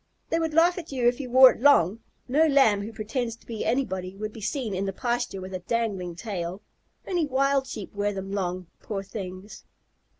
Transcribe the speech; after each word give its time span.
"They 0.31 0.39
would 0.39 0.55
laugh 0.55 0.79
at 0.79 0.91
you 0.91 1.07
if 1.07 1.19
you 1.19 1.29
wore 1.29 1.51
it 1.51 1.61
long. 1.61 1.99
No 2.27 2.47
Lamb 2.47 2.81
who 2.81 2.91
pretends 2.91 3.35
to 3.35 3.45
be 3.45 3.63
anybody 3.63 4.15
would 4.15 4.33
be 4.33 4.41
seen 4.41 4.73
in 4.73 4.85
the 4.87 4.93
pasture 4.93 5.39
with 5.39 5.53
a 5.53 5.59
dangling 5.59 6.15
tail. 6.15 6.63
Only 7.07 7.27
wild 7.27 7.67
Sheep 7.67 7.93
wear 7.93 8.11
them 8.11 8.31
long, 8.31 8.65
poor 8.81 9.03
things!" 9.03 9.63